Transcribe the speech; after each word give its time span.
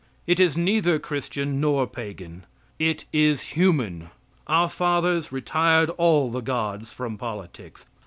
It 0.25 0.39
is 0.39 0.57
neither 0.57 0.97
Christian 0.97 1.59
nor 1.61 1.85
pagan; 1.85 2.47
it 2.79 3.05
is 3.13 3.53
human. 3.55 4.09
Our 4.47 4.67
fathers 4.67 5.31
retired 5.31 5.91
all 5.91 6.31
the 6.31 6.41
gods 6.41 6.91
from 6.91 7.19
politics. 7.19 7.85